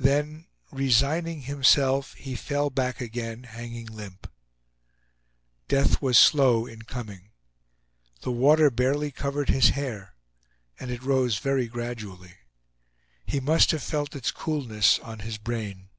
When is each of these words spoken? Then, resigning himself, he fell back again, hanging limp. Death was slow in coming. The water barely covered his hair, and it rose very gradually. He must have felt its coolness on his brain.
Then, 0.00 0.46
resigning 0.72 1.42
himself, 1.42 2.14
he 2.14 2.34
fell 2.34 2.68
back 2.68 3.00
again, 3.00 3.44
hanging 3.44 3.86
limp. 3.86 4.28
Death 5.68 6.02
was 6.02 6.18
slow 6.18 6.66
in 6.66 6.82
coming. 6.82 7.30
The 8.22 8.32
water 8.32 8.72
barely 8.72 9.12
covered 9.12 9.50
his 9.50 9.68
hair, 9.68 10.16
and 10.80 10.90
it 10.90 11.04
rose 11.04 11.38
very 11.38 11.68
gradually. 11.68 12.38
He 13.24 13.38
must 13.38 13.70
have 13.70 13.84
felt 13.84 14.16
its 14.16 14.32
coolness 14.32 14.98
on 14.98 15.20
his 15.20 15.38
brain. 15.38 15.90